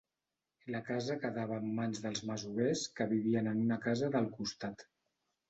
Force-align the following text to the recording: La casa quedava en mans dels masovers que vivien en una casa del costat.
La 0.75 0.79
casa 0.85 1.17
quedava 1.25 1.59
en 1.63 1.67
mans 1.79 2.01
dels 2.07 2.23
masovers 2.31 2.87
que 3.01 3.09
vivien 3.13 3.53
en 3.53 3.61
una 3.67 3.79
casa 3.87 4.11
del 4.19 4.29
costat. 4.41 4.85